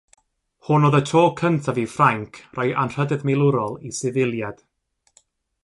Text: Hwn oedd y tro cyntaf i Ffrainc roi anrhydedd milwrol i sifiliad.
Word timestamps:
Hwn 0.67 0.87
oedd 0.87 0.95
y 0.99 1.01
tro 1.09 1.21
cyntaf 1.41 1.77
i 1.81 1.83
Ffrainc 1.97 2.39
roi 2.59 2.67
anrhydedd 2.85 3.27
milwrol 3.31 3.77
i 3.89 3.93
sifiliad. 3.99 4.65